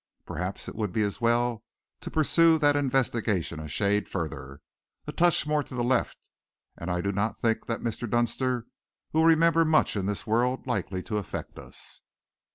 Perhaps 0.25 0.67
it 0.67 0.73
would 0.73 0.91
be 0.91 1.03
as 1.03 1.21
well 1.21 1.63
to 1.99 2.09
pursue 2.09 2.57
that 2.57 2.75
investigation 2.75 3.59
a 3.59 3.67
shade 3.67 4.09
further. 4.09 4.59
A 5.05 5.11
touch 5.11 5.45
more 5.45 5.61
to 5.61 5.75
the 5.75 5.83
left 5.83 6.17
and 6.75 6.89
I 6.89 7.01
do 7.01 7.11
not 7.11 7.37
think 7.37 7.67
that 7.67 7.83
Mr. 7.83 8.09
Dunster 8.09 8.65
will 9.13 9.25
remember 9.25 9.63
much 9.63 9.95
in 9.95 10.07
this 10.07 10.25
world 10.25 10.65
likely 10.65 11.03
to 11.03 11.19
affect 11.19 11.59
us." 11.59 12.01